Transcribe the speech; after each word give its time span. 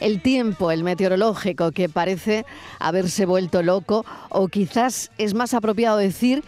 El 0.00 0.22
tiempo, 0.22 0.70
el 0.70 0.84
meteorológico, 0.84 1.72
que 1.72 1.88
parece 1.88 2.44
haberse 2.78 3.26
vuelto 3.26 3.62
loco, 3.62 4.04
o 4.28 4.48
quizás 4.48 5.10
es 5.18 5.34
más 5.34 5.54
apropiado 5.54 5.98
decir 5.98 6.44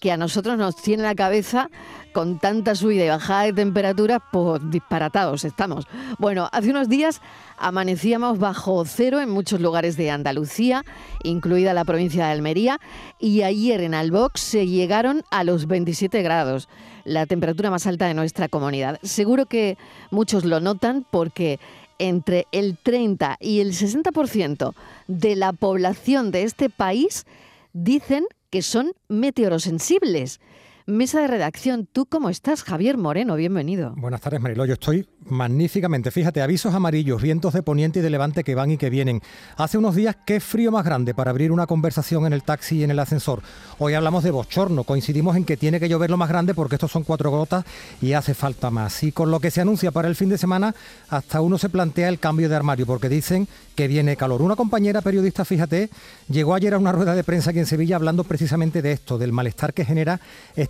que 0.00 0.12
a 0.12 0.16
nosotros 0.16 0.58
nos 0.58 0.76
tiene 0.76 1.02
la 1.02 1.14
cabeza 1.14 1.70
con 2.12 2.38
tanta 2.38 2.74
subida 2.74 3.06
y 3.06 3.08
bajada 3.08 3.44
de 3.44 3.52
temperatura, 3.54 4.20
pues 4.20 4.60
disparatados 4.70 5.44
estamos. 5.44 5.86
Bueno, 6.18 6.48
hace 6.52 6.70
unos 6.70 6.88
días 6.88 7.20
amanecíamos 7.58 8.38
bajo 8.38 8.84
cero 8.84 9.20
en 9.20 9.30
muchos 9.30 9.60
lugares 9.60 9.96
de 9.96 10.10
Andalucía, 10.10 10.84
incluida 11.22 11.74
la 11.74 11.84
provincia 11.84 12.26
de 12.26 12.32
Almería, 12.32 12.78
y 13.18 13.42
ayer 13.42 13.80
en 13.80 13.94
Albox 13.94 14.40
se 14.40 14.66
llegaron 14.66 15.22
a 15.30 15.42
los 15.42 15.66
27 15.66 16.22
grados, 16.22 16.68
la 17.04 17.26
temperatura 17.26 17.70
más 17.70 17.86
alta 17.86 18.06
de 18.06 18.14
nuestra 18.14 18.48
comunidad. 18.48 19.00
Seguro 19.02 19.46
que 19.46 19.76
muchos 20.10 20.44
lo 20.44 20.60
notan 20.60 21.04
porque 21.10 21.58
entre 21.98 22.46
el 22.52 22.76
30 22.76 23.38
y 23.40 23.60
el 23.60 23.72
60% 23.72 24.74
de 25.06 25.36
la 25.36 25.52
población 25.52 26.30
de 26.30 26.42
este 26.42 26.70
país 26.70 27.26
dicen 27.72 28.26
que 28.50 28.62
son 28.62 28.92
meteorosensibles. 29.08 30.40
Mesa 30.86 31.22
de 31.22 31.28
redacción, 31.28 31.88
¿tú 31.90 32.04
cómo 32.04 32.28
estás, 32.28 32.62
Javier 32.62 32.98
Moreno? 32.98 33.36
Bienvenido. 33.36 33.94
Buenas 33.96 34.20
tardes, 34.20 34.42
Marilo. 34.42 34.66
Yo 34.66 34.74
estoy 34.74 35.08
magníficamente. 35.24 36.10
Fíjate, 36.10 36.42
avisos 36.42 36.74
amarillos, 36.74 37.22
vientos 37.22 37.54
de 37.54 37.62
poniente 37.62 38.00
y 38.00 38.02
de 38.02 38.10
levante 38.10 38.44
que 38.44 38.54
van 38.54 38.70
y 38.70 38.76
que 38.76 38.90
vienen. 38.90 39.22
Hace 39.56 39.78
unos 39.78 39.94
días, 39.94 40.14
qué 40.26 40.40
frío 40.40 40.70
más 40.70 40.84
grande 40.84 41.14
para 41.14 41.30
abrir 41.30 41.52
una 41.52 41.66
conversación 41.66 42.26
en 42.26 42.34
el 42.34 42.42
taxi 42.42 42.76
y 42.76 42.84
en 42.84 42.90
el 42.90 42.98
ascensor. 42.98 43.40
Hoy 43.78 43.94
hablamos 43.94 44.24
de 44.24 44.30
bochorno. 44.30 44.84
Coincidimos 44.84 45.36
en 45.36 45.46
que 45.46 45.56
tiene 45.56 45.80
que 45.80 45.88
llover 45.88 46.10
lo 46.10 46.18
más 46.18 46.28
grande 46.28 46.52
porque 46.52 46.74
estos 46.74 46.92
son 46.92 47.02
cuatro 47.02 47.30
gotas 47.30 47.64
y 48.02 48.12
hace 48.12 48.34
falta 48.34 48.68
más. 48.68 49.02
Y 49.04 49.12
con 49.12 49.30
lo 49.30 49.40
que 49.40 49.50
se 49.50 49.62
anuncia 49.62 49.90
para 49.90 50.08
el 50.08 50.16
fin 50.16 50.28
de 50.28 50.36
semana, 50.36 50.74
hasta 51.08 51.40
uno 51.40 51.56
se 51.56 51.70
plantea 51.70 52.10
el 52.10 52.18
cambio 52.18 52.50
de 52.50 52.56
armario 52.56 52.84
porque 52.84 53.08
dicen 53.08 53.48
que 53.74 53.88
viene 53.88 54.16
calor. 54.16 54.42
Una 54.42 54.54
compañera 54.54 55.00
periodista, 55.00 55.46
fíjate, 55.46 55.88
llegó 56.28 56.54
ayer 56.54 56.74
a 56.74 56.78
una 56.78 56.92
rueda 56.92 57.14
de 57.14 57.24
prensa 57.24 57.50
aquí 57.50 57.58
en 57.58 57.66
Sevilla 57.66 57.96
hablando 57.96 58.24
precisamente 58.24 58.82
de 58.82 58.92
esto, 58.92 59.16
del 59.16 59.32
malestar 59.32 59.72
que 59.72 59.86
genera 59.86 60.20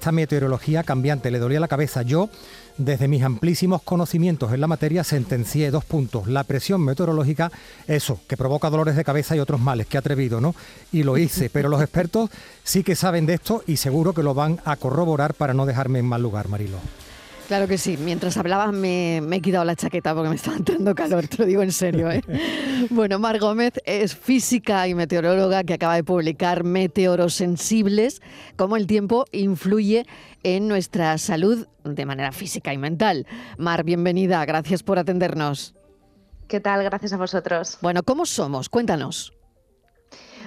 esta 0.04 0.12
meteorología 0.12 0.82
cambiante. 0.82 1.30
Le 1.30 1.38
dolía 1.38 1.60
la 1.60 1.66
cabeza. 1.66 2.02
Yo, 2.02 2.28
desde 2.76 3.08
mis 3.08 3.22
amplísimos 3.22 3.80
conocimientos 3.80 4.52
en 4.52 4.60
la 4.60 4.66
materia, 4.66 5.02
sentencié 5.02 5.70
dos 5.70 5.86
puntos. 5.86 6.26
La 6.26 6.44
presión 6.44 6.82
meteorológica, 6.82 7.50
eso, 7.86 8.20
que 8.28 8.36
provoca 8.36 8.68
dolores 8.68 8.96
de 8.96 9.04
cabeza 9.04 9.34
y 9.34 9.40
otros 9.40 9.62
males. 9.62 9.86
Qué 9.86 9.96
atrevido, 9.96 10.42
¿no? 10.42 10.54
Y 10.92 11.04
lo 11.04 11.16
hice. 11.16 11.48
Pero 11.48 11.70
los 11.70 11.80
expertos 11.80 12.28
sí 12.62 12.84
que 12.84 12.96
saben 12.96 13.24
de 13.24 13.32
esto 13.32 13.64
y 13.66 13.78
seguro 13.78 14.12
que 14.12 14.22
lo 14.22 14.34
van 14.34 14.60
a 14.66 14.76
corroborar 14.76 15.32
para 15.32 15.54
no 15.54 15.64
dejarme 15.64 16.00
en 16.00 16.06
mal 16.06 16.20
lugar, 16.20 16.48
Marilo. 16.48 16.76
Claro 17.48 17.68
que 17.68 17.76
sí. 17.76 17.98
Mientras 17.98 18.36
hablabas 18.38 18.72
me, 18.72 19.18
he 19.18 19.40
quitado 19.40 19.64
la 19.64 19.76
chaqueta 19.76 20.14
porque 20.14 20.30
me 20.30 20.36
estaba 20.36 20.56
entrando 20.56 20.94
calor, 20.94 21.28
te 21.28 21.38
lo 21.38 21.46
digo 21.46 21.62
en 21.62 21.72
serio. 21.72 22.10
¿eh? 22.10 22.22
bueno, 22.90 23.18
Mar 23.18 23.38
Gómez 23.38 23.74
es 23.84 24.16
física 24.16 24.88
y 24.88 24.94
meteoróloga 24.94 25.62
que 25.62 25.74
acaba 25.74 25.94
de 25.94 26.04
publicar 26.04 26.64
Meteorosensibles, 26.64 28.22
cómo 28.56 28.76
el 28.76 28.86
tiempo 28.86 29.26
influye 29.30 30.06
en 30.42 30.68
nuestra 30.68 31.18
salud 31.18 31.66
de 31.84 32.06
manera 32.06 32.32
física 32.32 32.72
y 32.72 32.78
mental. 32.78 33.26
Mar, 33.58 33.84
bienvenida. 33.84 34.44
Gracias 34.46 34.82
por 34.82 34.98
atendernos. 34.98 35.74
¿Qué 36.48 36.60
tal? 36.60 36.82
Gracias 36.82 37.12
a 37.12 37.18
vosotros. 37.18 37.78
Bueno, 37.82 38.02
¿cómo 38.02 38.24
somos? 38.24 38.68
Cuéntanos. 38.70 39.34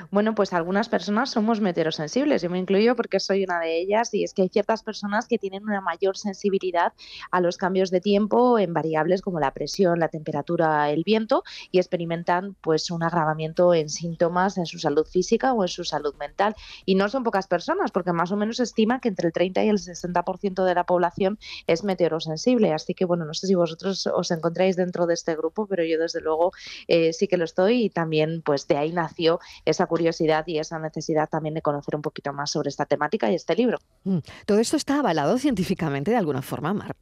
Bueno, 0.09 0.35
pues 0.35 0.53
algunas 0.53 0.87
personas 0.87 1.31
somos 1.31 1.59
meteorosensibles, 1.59 2.41
yo 2.41 2.49
me 2.49 2.59
incluyo 2.59 2.95
porque 2.95 3.19
soy 3.19 3.43
una 3.43 3.59
de 3.59 3.79
ellas 3.79 4.13
y 4.13 4.23
es 4.23 4.33
que 4.33 4.43
hay 4.43 4.49
ciertas 4.49 4.81
personas 4.81 5.27
que 5.27 5.37
tienen 5.37 5.63
una 5.63 5.81
mayor 5.81 6.17
sensibilidad 6.17 6.93
a 7.29 7.41
los 7.41 7.57
cambios 7.57 7.91
de 7.91 7.99
tiempo 7.99 8.57
en 8.57 8.73
variables 8.73 9.21
como 9.21 9.39
la 9.39 9.51
presión, 9.51 9.99
la 9.99 10.07
temperatura, 10.07 10.89
el 10.91 11.03
viento 11.03 11.43
y 11.71 11.79
experimentan 11.79 12.55
pues 12.61 12.89
un 12.89 13.03
agravamiento 13.03 13.73
en 13.73 13.89
síntomas 13.89 14.57
en 14.57 14.65
su 14.65 14.79
salud 14.79 15.05
física 15.05 15.53
o 15.53 15.63
en 15.63 15.67
su 15.67 15.83
salud 15.83 16.15
mental. 16.15 16.55
Y 16.85 16.95
no 16.95 17.09
son 17.09 17.23
pocas 17.23 17.47
personas 17.47 17.91
porque 17.91 18.13
más 18.13 18.31
o 18.31 18.37
menos 18.37 18.57
se 18.57 18.63
estima 18.63 19.01
que 19.01 19.09
entre 19.09 19.27
el 19.27 19.33
30 19.33 19.63
y 19.65 19.69
el 19.69 19.77
60% 19.77 20.63
de 20.63 20.75
la 20.75 20.85
población 20.85 21.37
es 21.67 21.83
meteorosensible. 21.83 22.73
Así 22.73 22.93
que 22.93 23.03
bueno, 23.03 23.25
no 23.25 23.33
sé 23.33 23.47
si 23.47 23.55
vosotros 23.55 24.07
os 24.07 24.31
encontráis 24.31 24.77
dentro 24.77 25.05
de 25.05 25.15
este 25.15 25.35
grupo, 25.35 25.67
pero 25.67 25.83
yo 25.83 25.99
desde 25.99 26.21
luego 26.21 26.53
eh, 26.87 27.11
sí 27.11 27.27
que 27.27 27.37
lo 27.37 27.43
estoy 27.43 27.83
y 27.85 27.89
también 27.89 28.41
pues 28.41 28.67
de 28.67 28.77
ahí 28.77 28.93
nació 28.93 29.39
esa 29.65 29.85
curiosidad 29.97 30.45
y 30.47 30.59
esa 30.59 30.79
necesidad 30.79 31.27
también 31.29 31.55
de 31.55 31.61
conocer 31.61 31.95
un 31.95 32.01
poquito 32.01 32.31
más 32.33 32.51
sobre 32.51 32.69
esta 32.69 32.85
temática 32.85 33.31
y 33.31 33.35
este 33.35 33.55
libro. 33.55 33.79
Mm. 34.03 34.19
Todo 34.45 34.59
esto 34.59 34.77
está 34.77 34.99
avalado 34.99 35.37
científicamente 35.37 36.11
de 36.11 36.17
alguna 36.17 36.41
forma, 36.41 36.73
Mar. 36.73 36.95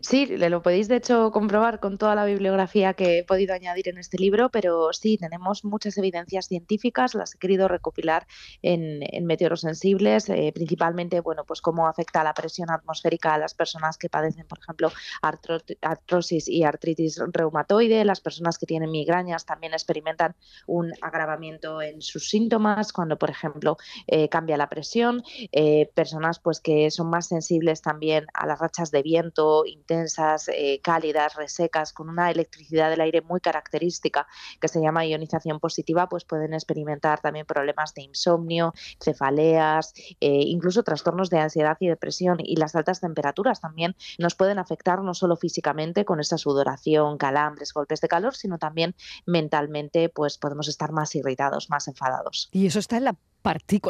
Sí, 0.00 0.26
lo 0.26 0.62
podéis 0.62 0.88
de 0.88 0.96
hecho 0.96 1.30
comprobar 1.30 1.78
con 1.80 1.98
toda 1.98 2.14
la 2.14 2.24
bibliografía 2.24 2.94
que 2.94 3.18
he 3.18 3.24
podido 3.24 3.54
añadir 3.54 3.88
en 3.88 3.98
este 3.98 4.18
libro, 4.18 4.48
pero 4.48 4.92
sí, 4.92 5.18
tenemos 5.18 5.64
muchas 5.64 5.98
evidencias 5.98 6.46
científicas, 6.46 7.14
las 7.14 7.34
he 7.34 7.38
querido 7.38 7.68
recopilar 7.68 8.26
en, 8.62 9.00
en 9.02 9.26
meteorosensibles, 9.26 10.28
eh, 10.30 10.50
principalmente, 10.54 11.20
bueno, 11.20 11.44
pues 11.44 11.60
cómo 11.60 11.86
afecta 11.86 12.24
la 12.24 12.34
presión 12.34 12.70
atmosférica 12.70 13.34
a 13.34 13.38
las 13.38 13.54
personas 13.54 13.98
que 13.98 14.08
padecen, 14.08 14.46
por 14.46 14.58
ejemplo, 14.58 14.92
artrosis 15.20 16.48
y 16.48 16.64
artritis 16.64 17.20
reumatoide, 17.32 18.04
las 18.04 18.20
personas 18.20 18.58
que 18.58 18.66
tienen 18.66 18.90
migrañas 18.90 19.44
también 19.44 19.72
experimentan 19.72 20.34
un 20.66 20.92
agravamiento 21.00 21.82
en 21.82 22.00
sus 22.00 22.28
síntomas 22.28 22.92
cuando, 22.92 23.18
por 23.18 23.30
ejemplo, 23.30 23.76
eh, 24.06 24.28
cambia 24.28 24.56
la 24.56 24.68
presión, 24.68 25.22
eh, 25.52 25.90
personas 25.94 26.38
pues 26.38 26.60
que 26.60 26.90
son 26.90 27.10
más 27.10 27.26
sensibles 27.28 27.82
también 27.82 28.26
a 28.34 28.46
las 28.46 28.58
rachas 28.58 28.90
de 28.90 29.02
viento, 29.02 29.64
intensas, 29.82 30.48
eh, 30.48 30.80
cálidas, 30.82 31.34
resecas, 31.34 31.92
con 31.92 32.08
una 32.08 32.30
electricidad 32.30 32.90
del 32.90 33.00
aire 33.00 33.20
muy 33.20 33.40
característica 33.40 34.26
que 34.60 34.68
se 34.68 34.80
llama 34.80 35.04
ionización 35.04 35.60
positiva, 35.60 36.08
pues 36.08 36.24
pueden 36.24 36.54
experimentar 36.54 37.20
también 37.20 37.46
problemas 37.46 37.94
de 37.94 38.02
insomnio, 38.02 38.72
cefaleas, 39.02 39.92
eh, 40.20 40.42
incluso 40.46 40.82
trastornos 40.82 41.30
de 41.30 41.40
ansiedad 41.40 41.76
y 41.80 41.88
depresión. 41.88 42.38
Y 42.40 42.56
las 42.56 42.74
altas 42.74 43.00
temperaturas 43.00 43.60
también 43.60 43.96
nos 44.18 44.34
pueden 44.34 44.58
afectar 44.58 45.02
no 45.02 45.14
solo 45.14 45.36
físicamente 45.36 46.04
con 46.04 46.20
esa 46.20 46.38
sudoración, 46.38 47.18
calambres, 47.18 47.72
golpes 47.72 48.00
de 48.00 48.08
calor, 48.08 48.34
sino 48.34 48.58
también 48.58 48.94
mentalmente, 49.26 50.08
pues 50.08 50.38
podemos 50.38 50.68
estar 50.68 50.92
más 50.92 51.14
irritados, 51.14 51.68
más 51.68 51.88
enfadados. 51.88 52.48
¿Y 52.52 52.66
eso 52.66 52.78
está 52.78 52.96
en 52.96 53.04
la 53.04 53.16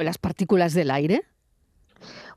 las 0.03 0.19
partículas 0.19 0.73
del 0.73 0.91
aire? 0.91 1.23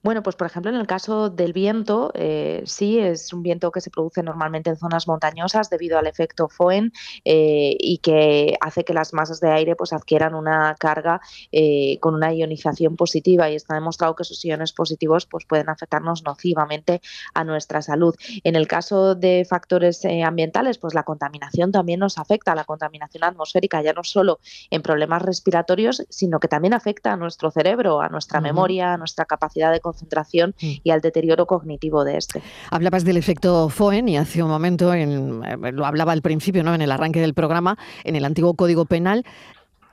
Bueno, 0.06 0.22
pues 0.22 0.36
por 0.36 0.46
ejemplo 0.46 0.70
en 0.70 0.78
el 0.78 0.86
caso 0.86 1.32
del 1.32 1.52
viento, 1.52 2.12
eh, 2.14 2.62
sí, 2.68 3.00
es 3.00 3.34
un 3.34 3.42
viento 3.42 3.72
que 3.72 3.82
se 3.82 3.90
produce 3.90 4.22
normalmente 4.22 4.70
en 4.70 4.78
zonas 4.78 5.08
montañosas 5.08 5.72
debido 5.72 5.98
al 5.98 6.06
efecto 6.06 6.48
Foehn 6.48 6.94
eh, 7.24 7.76
y 7.80 7.98
que 7.98 8.56
hace 8.62 8.84
que 8.84 8.94
las 8.94 9.14
masas 9.14 9.40
de 9.40 9.50
aire 9.50 9.76
pues 9.76 9.94
adquieran 9.94 10.36
una 10.36 10.76
carga 10.78 11.22
eh, 11.52 11.98
con 12.02 12.14
una 12.14 12.32
ionización 12.32 12.96
positiva 12.96 13.50
y 13.50 13.56
está 13.56 13.74
demostrado 13.74 14.16
que 14.16 14.22
esos 14.22 14.46
iones 14.46 14.74
positivos 14.74 15.26
pues 15.26 15.44
pueden 15.46 15.70
afectarnos 15.70 16.24
nocivamente 16.24 17.02
a 17.34 17.44
nuestra 17.44 17.82
salud. 17.82 18.14
En 18.44 18.56
el 18.56 18.68
caso 18.68 19.16
de 19.16 19.44
factores 19.50 20.06
ambientales, 20.24 20.78
pues 20.78 20.94
la 20.94 21.02
contaminación 21.02 21.72
también 21.72 22.00
nos 22.00 22.20
afecta, 22.20 22.54
la 22.54 22.66
contaminación 22.66 23.24
atmosférica 23.24 23.82
ya 23.82 23.94
no 23.94 24.04
solo 24.04 24.40
en 24.70 24.84
problemas 24.84 25.24
respiratorios, 25.24 26.06
sino 26.10 26.40
que 26.40 26.48
también 26.48 26.76
afecta 26.76 27.14
a 27.14 27.18
nuestro 27.18 27.50
cerebro, 27.50 28.02
a 28.02 28.10
nuestra 28.10 28.40
memoria, 28.40 28.94
a 28.94 28.98
nuestra 28.98 29.26
capacidad 29.26 29.72
de 29.72 29.80
concentración 29.80 29.95
mm. 30.04 30.72
y 30.84 30.90
al 30.90 31.02
deterioro 31.02 31.46
cognitivo 31.46 32.04
de 32.04 32.18
este. 32.18 32.42
Hablabas 32.70 33.04
del 33.04 33.18
efecto 33.18 33.70
Foen 33.70 34.10
y 34.10 34.18
hace 34.18 34.44
un 34.44 34.50
momento, 34.50 34.94
en, 34.94 35.44
eh, 35.44 35.72
lo 35.72 35.86
hablaba 35.86 36.12
al 36.12 36.22
principio, 36.22 36.64
¿no? 36.64 36.74
en 36.74 36.82
el 36.82 36.92
arranque 36.92 37.22
del 37.22 37.34
programa, 37.34 37.78
en 38.04 38.16
el 38.16 38.26
antiguo 38.26 38.54
Código 38.54 38.86
Penal 38.86 39.26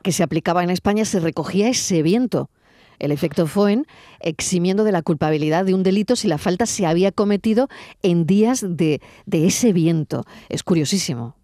que 0.02 0.12
se 0.12 0.24
aplicaba 0.24 0.64
en 0.64 0.70
España 0.70 1.04
se 1.04 1.20
recogía 1.20 1.68
ese 1.68 2.02
viento 2.02 2.50
el 3.02 3.10
efecto 3.10 3.46
Foen, 3.46 3.86
eximiendo 4.20 4.84
de 4.84 4.92
la 4.92 5.02
culpabilidad 5.02 5.64
de 5.64 5.74
un 5.74 5.82
delito 5.82 6.14
si 6.14 6.28
la 6.28 6.38
falta 6.38 6.66
se 6.66 6.86
había 6.86 7.10
cometido 7.10 7.69
en 8.02 8.26
días 8.26 8.64
de, 8.66 9.00
de 9.26 9.46
ese 9.46 9.72
viento. 9.72 10.24
Es 10.48 10.62
curiosísimo. 10.62 11.34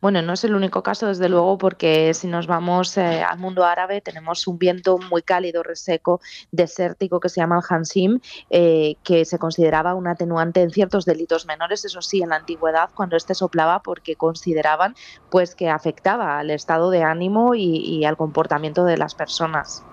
Bueno, 0.00 0.22
no 0.22 0.32
es 0.32 0.44
el 0.44 0.54
único 0.54 0.82
caso, 0.82 1.06
desde 1.06 1.28
luego, 1.28 1.58
porque 1.58 2.14
si 2.14 2.26
nos 2.26 2.46
vamos 2.46 2.96
eh, 2.96 3.22
al 3.22 3.38
mundo 3.38 3.64
árabe, 3.64 4.00
tenemos 4.00 4.46
un 4.46 4.58
viento 4.58 4.98
muy 4.98 5.22
cálido, 5.22 5.62
reseco, 5.62 6.20
desértico 6.52 7.20
que 7.20 7.28
se 7.28 7.40
llama 7.40 7.56
el 7.58 7.64
Hansim, 7.68 8.20
eh, 8.50 8.96
que 9.02 9.24
se 9.24 9.38
consideraba 9.38 9.94
un 9.94 10.06
atenuante 10.06 10.62
en 10.62 10.70
ciertos 10.70 11.04
delitos 11.04 11.46
menores, 11.46 11.84
eso 11.84 12.02
sí, 12.02 12.22
en 12.22 12.30
la 12.30 12.36
antigüedad, 12.36 12.90
cuando 12.94 13.16
este 13.16 13.34
soplaba, 13.34 13.82
porque 13.82 14.16
consideraban 14.16 14.94
pues 15.30 15.54
que 15.54 15.68
afectaba 15.68 16.38
al 16.38 16.50
estado 16.50 16.90
de 16.90 17.02
ánimo 17.02 17.54
y 17.54 18.04
al 18.04 18.16
comportamiento 18.16 18.84
de 18.84 18.96
las 18.96 19.14
personas. 19.14 19.84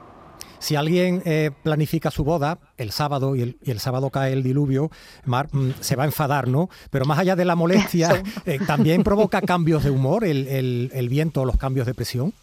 Si 0.63 0.77
alguien 0.77 1.21
eh, 1.25 1.51
planifica 1.61 2.09
su 2.09 2.23
boda 2.23 2.57
el 2.77 2.91
sábado 2.91 3.35
y 3.35 3.57
el, 3.65 3.79
sábado 3.81 4.09
cae 4.11 4.31
el 4.31 4.43
diluvio, 4.43 4.89
mm, 5.25 5.71
se 5.81 5.97
va 5.97 6.03
a 6.03 6.05
enfadar, 6.05 6.47
¿no? 6.47 6.69
Pero 6.89 7.03
más 7.03 7.19
allá 7.19 7.35
de 7.35 7.43
la 7.43 7.55
molestia, 7.55 8.23
eh, 8.45 8.59
también 8.65 9.03
provoca 9.03 9.41
cambios 9.41 9.83
de 9.83 9.89
humor 9.89 10.23
el, 10.23 10.89
el 10.93 11.09
viento 11.09 11.41
o 11.41 11.45
los 11.45 11.57
cambios 11.57 11.85
de 11.85 11.93
presión. 11.93 12.33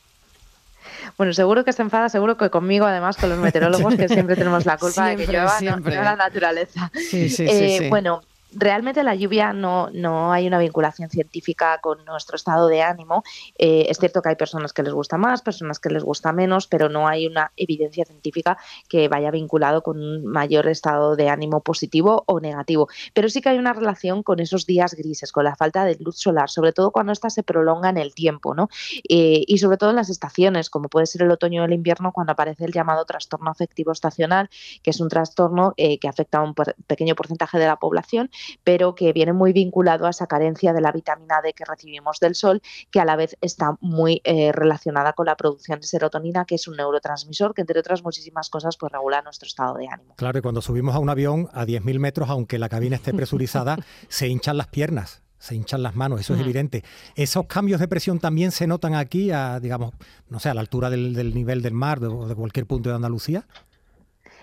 Bueno, 1.17 1.33
seguro 1.33 1.65
que 1.65 1.73
se 1.73 1.81
enfada, 1.81 2.11
seguro 2.11 2.37
que 2.37 2.51
conmigo, 2.51 2.85
además, 2.85 3.17
con 3.17 3.31
los 3.31 3.39
meteorólogos, 3.47 3.95
que 3.95 4.09
siempre 4.09 4.37
tenemos 4.37 4.67
la 4.67 4.77
culpa 4.77 5.09
de 5.09 5.17
que 5.17 5.27
llueva, 5.27 5.59
no, 5.61 5.79
la 5.79 6.17
naturaleza. 6.17 6.91
Sí, 6.95 7.31
sí, 7.31 7.47
sí, 7.47 7.49
eh, 7.49 7.87
bueno, 7.89 8.23
realmente 8.53 9.03
la 9.03 9.15
lluvia 9.15 9.53
no, 9.53 9.91
no 9.93 10.33
hay 10.33 10.47
una 10.47 10.59
vinculación 10.59 11.11
científica 11.11 11.79
con 11.81 12.05
nuestro 12.05 12.37
estado 12.37 12.69
de 12.69 12.83
ánimo. 12.83 13.23
Eh, 13.59 13.87
es 13.89 13.99
cierto 13.99 14.23
que 14.23 14.31
hay 14.31 14.37
personas 14.37 14.73
que 14.73 14.83
les 14.83 14.93
gusta 14.93 15.19
más, 15.19 15.43
personas 15.43 15.79
que 15.79 15.91
les 15.91 16.03
gusta 16.03 16.33
menos, 16.33 16.67
pero 16.67 16.89
no 16.89 17.09
hay 17.09 17.27
una 17.27 17.53
evidencia 17.57 18.05
científica 18.05 18.59
que 18.89 19.09
vaya 19.09 19.31
vinculado 19.31 19.83
con 19.83 20.01
un 20.01 20.27
mayor 20.27 20.67
estado 20.69 21.17
de 21.17 21.29
ánimo 21.29 21.61
positivo 21.61 22.25
o 22.27 22.41
negativo. 22.41 22.89
Pero 23.15 23.29
sí 23.29 23.41
que 23.41 23.51
hay 23.51 23.59
una 23.59 23.73
relación 23.73 24.23
con 24.23 24.41
esos 24.41 24.67
días 24.67 24.95
grises, 24.95 25.33
con 25.33 25.45
la 25.45 25.57
falta 25.57 25.85
de 25.85 25.97
luz 26.01 26.19
solar, 26.19 26.51
sobre 26.51 26.73
todo 26.73 26.91
cuando 26.91 27.13
ésta 27.13 27.31
se 27.31 27.43
prolonga 27.43 27.91
en 27.91 27.99
el 27.99 28.15
tiempo, 28.15 28.55
¿no? 28.55 28.69
Eh, 29.09 29.45
y 29.47 29.59
sobre 29.59 29.77
todo 29.77 29.91
en 29.91 29.97
las 29.97 30.11
estaciones, 30.11 30.71
como 30.71 30.89
puede 30.89 31.07
ser 31.07 31.23
el 31.23 31.31
otoño 31.31 31.63
o 31.63 31.65
el 31.67 31.73
invierno, 31.73 32.13
cuando 32.13 32.33
aparece 32.33 32.65
el 32.65 32.73
llamado 32.73 33.05
trastorno 33.05 33.51
afectivo 33.51 33.93
estacional, 33.93 34.51
que 34.83 34.91
es 34.91 35.01
un 35.01 35.09
trastorno 35.09 35.75
eh, 35.77 35.99
que 35.99 36.09
afecta 36.09 36.39
a 36.39 36.43
un 36.43 36.55
pequeño 36.87 37.15
porcentaje 37.15 37.59
de 37.59 37.67
la 37.67 37.77
población 37.77 38.31
pero 38.65 38.95
que 38.95 39.13
viene 39.13 39.33
muy 39.33 39.53
vinculado 39.53 40.07
a 40.07 40.11
esa 40.11 40.27
carencia 40.27 40.73
de 40.73 40.81
la 40.81 40.93
vitamina 40.93 41.41
D 41.43 41.53
que 41.53 41.65
recibimos 41.65 42.19
del 42.21 42.35
sol, 42.35 42.61
que 42.91 43.01
a 43.01 43.05
la 43.05 43.17
vez 43.17 43.37
está 43.41 43.77
muy 43.81 44.21
eh, 44.25 44.53
relacionada 44.53 45.13
con 45.13 45.27
la 45.27 45.37
producción 45.37 45.81
de 45.81 45.87
serotonina, 45.87 46.45
que 46.45 46.57
es 46.57 46.69
un 46.69 46.77
neurotransmisor 46.77 47.55
que, 47.55 47.63
entre 47.63 47.81
otras 47.81 48.03
muchísimas 48.03 48.51
cosas, 48.51 48.77
pues 48.77 48.93
regula 48.93 49.23
nuestro 49.23 49.47
estado 49.47 49.75
de 49.75 49.89
ánimo. 49.89 50.15
Claro, 50.17 50.39
y 50.39 50.43
cuando 50.43 50.63
subimos 50.63 50.95
a 50.95 50.99
un 50.99 51.09
avión 51.09 51.49
a 51.53 51.65
10.000 51.65 51.99
metros, 51.99 52.31
aunque 52.31 52.59
la 52.59 52.69
cabina 52.69 52.97
esté 52.97 53.13
presurizada, 53.13 53.77
se 54.09 54.29
hinchan 54.29 54.57
las 54.57 54.69
piernas 54.69 55.23
se 55.41 55.55
hinchan 55.55 55.83
las 55.83 55.97
manos, 55.97 56.21
eso 56.21 56.35
es 56.35 56.41
evidente. 56.41 56.85
¿Esos 57.15 57.47
cambios 57.47 57.81
de 57.81 57.89
presión 57.89 58.21
también 58.21 58.53
se 58.53 58.67
notan 58.67 58.95
aquí, 58.95 59.31
a, 59.31 59.59
digamos, 59.59 59.95
no 60.29 60.39
sé, 60.39 60.51
a 60.51 60.55
la 60.55 60.61
altura 60.61 60.91
del, 60.91 61.35
nivel 61.35 61.63
del 61.63 61.73
mar 61.73 62.05
o 62.05 62.29
de 62.29 62.35
cualquier 62.35 62.67
punto 62.67 62.91
de 62.91 62.97
Andalucía? 62.97 63.47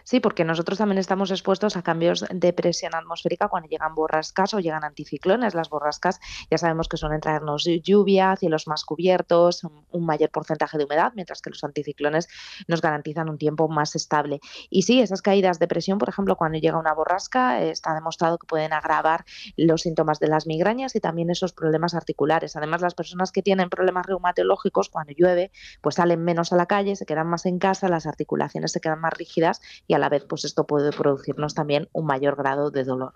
Sí, 0.07 0.21
porque 0.21 0.45
nosotros 0.45 0.77
también 0.77 0.99
estamos 0.99 1.31
expuestos 1.31 1.75
a 1.75 1.81
cambios 1.81 2.23
de 2.29 2.53
presión 2.53 2.95
atmosférica 2.95 3.49
cuando 3.49 3.67
llegan 3.67 3.93
borrascas 3.93 4.53
o 4.53 4.61
llegan 4.61 4.85
anticiclones. 4.85 5.53
Las 5.53 5.67
borrascas 5.67 6.21
ya 6.49 6.57
sabemos 6.57 6.87
que 6.87 6.95
suelen 6.95 7.19
traernos 7.19 7.65
lluvia, 7.83 8.33
cielos 8.37 8.69
más 8.69 8.85
cubiertos, 8.85 9.65
un 9.65 10.05
mayor 10.05 10.29
porcentaje 10.29 10.77
de 10.77 10.85
humedad, 10.85 11.11
mientras 11.13 11.41
que 11.41 11.49
los 11.49 11.61
anticiclones 11.61 12.29
nos 12.69 12.79
garantizan 12.79 13.27
un 13.27 13.37
tiempo 13.37 13.67
más 13.67 13.97
estable. 13.97 14.39
Y 14.69 14.83
sí, 14.83 15.01
esas 15.01 15.21
caídas 15.21 15.59
de 15.59 15.67
presión, 15.67 15.97
por 15.97 16.07
ejemplo, 16.07 16.37
cuando 16.37 16.57
llega 16.57 16.79
una 16.79 16.93
borrasca, 16.93 17.61
está 17.61 17.93
demostrado 17.93 18.37
que 18.37 18.47
pueden 18.47 18.71
agravar 18.71 19.25
los 19.57 19.81
síntomas 19.81 20.21
de 20.21 20.29
las 20.29 20.47
migrañas 20.47 20.95
y 20.95 21.01
también 21.01 21.31
esos 21.31 21.51
problemas 21.51 21.93
articulares. 21.95 22.55
Además, 22.55 22.79
las 22.79 22.95
personas 22.95 23.33
que 23.33 23.41
tienen 23.41 23.69
problemas 23.69 24.05
reumatológicos, 24.05 24.87
cuando 24.87 25.11
llueve, 25.11 25.51
pues 25.81 25.95
salen 25.95 26.23
menos 26.23 26.53
a 26.53 26.55
la 26.55 26.65
calle, 26.65 26.95
se 26.95 27.05
quedan 27.05 27.27
más 27.27 27.45
en 27.45 27.59
casa, 27.59 27.89
las 27.89 28.05
articulaciones 28.05 28.71
se 28.71 28.79
quedan 28.79 29.01
más 29.01 29.11
rígidas 29.11 29.59
y 29.85 29.96
a 29.97 29.99
la 29.99 30.09
vez 30.09 30.25
pues 30.27 30.45
esto 30.45 30.65
puede 30.65 30.91
producirnos 30.91 31.53
también 31.53 31.89
un 31.91 32.05
mayor 32.05 32.35
grado 32.35 32.71
de 32.71 32.83
dolor. 32.83 33.13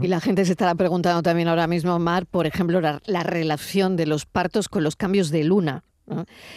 Y 0.00 0.06
la 0.08 0.20
gente 0.20 0.44
se 0.44 0.52
estará 0.52 0.74
preguntando 0.74 1.22
también 1.22 1.48
ahora 1.48 1.66
mismo, 1.66 1.98
Mar, 1.98 2.26
por 2.26 2.46
ejemplo, 2.46 2.80
la, 2.80 3.22
relación 3.22 3.96
de 3.96 4.06
los 4.06 4.26
partos 4.26 4.68
con 4.68 4.82
los 4.82 4.96
cambios 4.96 5.30
de 5.30 5.44
luna. 5.44 5.84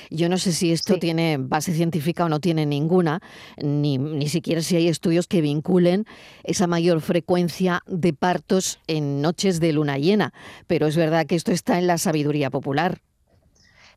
Yo 0.10 0.28
no 0.28 0.38
sé 0.38 0.52
si 0.52 0.72
esto 0.72 0.98
tiene 0.98 1.38
base 1.40 1.74
científica 1.74 2.26
o 2.26 2.30
no 2.30 2.40
tiene 2.40 2.66
ninguna, 2.66 3.22
ni, 3.58 3.98
ni 3.98 4.28
siquiera 4.28 4.62
si 4.62 4.76
hay 4.76 4.88
estudios 4.88 5.28
que 5.28 5.42
vinculen 5.42 6.06
esa 6.44 6.68
mayor 6.68 7.00
frecuencia 7.00 7.82
de 7.86 8.12
partos 8.12 8.80
en 8.88 9.22
noches 9.22 9.60
de 9.60 9.72
luna 9.72 9.98
llena, 9.98 10.34
pero 10.68 10.88
es 10.88 10.98
verdad 10.98 11.26
que 11.26 11.36
esto 11.36 11.52
está 11.52 11.78
en 11.78 11.88
la 11.88 11.98
sabiduría 11.98 12.50
popular. 12.50 13.00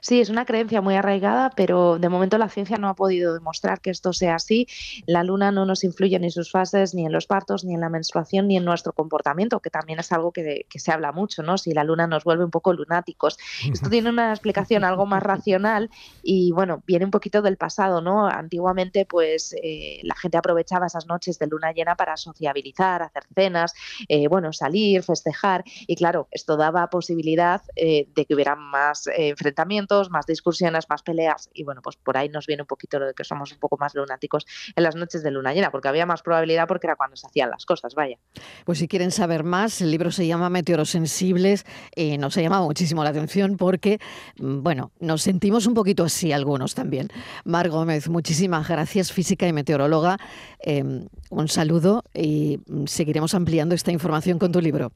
Sí, 0.00 0.20
es 0.20 0.30
una 0.30 0.44
creencia 0.44 0.80
muy 0.80 0.94
arraigada, 0.94 1.50
pero 1.56 1.98
de 1.98 2.08
momento 2.08 2.38
la 2.38 2.48
ciencia 2.48 2.76
no 2.76 2.88
ha 2.88 2.94
podido 2.94 3.34
demostrar 3.34 3.80
que 3.80 3.90
esto 3.90 4.12
sea 4.12 4.36
así. 4.36 4.68
La 5.06 5.24
luna 5.24 5.50
no 5.50 5.66
nos 5.66 5.82
influye 5.82 6.18
ni 6.20 6.26
en 6.26 6.30
sus 6.30 6.52
fases, 6.52 6.94
ni 6.94 7.04
en 7.04 7.12
los 7.12 7.26
partos, 7.26 7.64
ni 7.64 7.74
en 7.74 7.80
la 7.80 7.88
menstruación, 7.88 8.46
ni 8.46 8.56
en 8.56 8.64
nuestro 8.64 8.92
comportamiento, 8.92 9.58
que 9.58 9.70
también 9.70 9.98
es 9.98 10.12
algo 10.12 10.32
que, 10.32 10.66
se 10.68 10.92
habla 10.92 11.10
mucho, 11.10 11.42
¿no? 11.42 11.58
Si 11.58 11.72
la 11.72 11.82
luna 11.82 12.06
nos 12.06 12.22
vuelve 12.22 12.44
un 12.44 12.52
poco 12.52 12.72
lunáticos. 12.72 13.38
Esto 13.70 13.90
tiene 13.90 14.10
una 14.10 14.30
explicación 14.30 14.84
algo 14.84 15.04
más 15.04 15.22
racional 15.22 15.90
y, 16.22 16.52
bueno, 16.52 16.82
viene 16.86 17.04
un 17.04 17.10
poquito 17.10 17.42
del 17.42 17.56
pasado, 17.56 18.00
¿no? 18.00 18.28
Antiguamente, 18.28 19.04
pues 19.04 19.54
eh, 19.60 19.98
la 20.04 20.14
gente 20.14 20.38
aprovechaba 20.38 20.86
esas 20.86 21.06
noches 21.06 21.40
de 21.40 21.48
luna 21.48 21.72
llena 21.72 21.96
para 21.96 22.16
sociabilizar, 22.16 23.02
hacer 23.02 23.24
cenas, 23.34 23.74
eh, 24.08 24.28
bueno, 24.28 24.52
salir, 24.52 25.02
festejar 25.02 25.64
y, 25.66 25.96
claro, 25.96 26.28
esto 26.30 26.56
daba 26.56 26.88
posibilidad 26.88 27.62
eh, 27.74 28.08
de 28.14 28.24
que 28.24 28.34
hubiera 28.34 28.54
más 28.54 29.08
enfrentamientos 29.08 29.87
más 30.10 30.26
discusiones, 30.26 30.86
más 30.88 31.02
peleas 31.02 31.50
y 31.52 31.64
bueno, 31.64 31.80
pues 31.82 31.96
por 31.96 32.16
ahí 32.16 32.28
nos 32.28 32.46
viene 32.46 32.62
un 32.62 32.66
poquito 32.66 32.98
lo 32.98 33.06
de 33.06 33.14
que 33.14 33.24
somos 33.24 33.52
un 33.52 33.58
poco 33.58 33.76
más 33.78 33.94
lunáticos 33.94 34.46
en 34.76 34.82
las 34.82 34.94
noches 34.94 35.22
de 35.22 35.30
luna 35.30 35.52
llena, 35.52 35.70
porque 35.70 35.88
había 35.88 36.06
más 36.06 36.22
probabilidad 36.22 36.68
porque 36.68 36.86
era 36.86 36.96
cuando 36.96 37.16
se 37.16 37.26
hacían 37.26 37.50
las 37.50 37.64
cosas, 37.64 37.94
vaya. 37.94 38.18
Pues 38.64 38.78
si 38.78 38.88
quieren 38.88 39.10
saber 39.10 39.44
más, 39.44 39.80
el 39.80 39.90
libro 39.90 40.10
se 40.10 40.26
llama 40.26 40.50
Meteorosensibles, 40.50 41.64
eh, 41.96 42.18
nos 42.18 42.36
ha 42.36 42.42
llamado 42.42 42.64
muchísimo 42.64 43.02
la 43.04 43.10
atención 43.10 43.56
porque, 43.56 44.00
mm, 44.38 44.62
bueno, 44.62 44.92
nos 45.00 45.22
sentimos 45.22 45.66
un 45.66 45.74
poquito 45.74 46.04
así 46.04 46.32
algunos 46.32 46.74
también. 46.74 47.08
Mar 47.44 47.68
Gómez, 47.68 48.08
muchísimas 48.08 48.68
gracias, 48.68 49.12
física 49.12 49.46
y 49.46 49.52
meteoróloga. 49.52 50.18
Em, 50.60 51.08
un 51.30 51.48
saludo 51.48 52.04
y 52.14 52.60
mm, 52.66 52.86
seguiremos 52.86 53.34
ampliando 53.34 53.74
esta 53.74 53.92
información 53.92 54.38
con 54.38 54.52
tu 54.52 54.60
libro. 54.60 54.92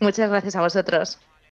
Muchas 0.00 0.30
gracias 0.30 0.56
a 0.56 0.60
vosotros. 0.60 1.18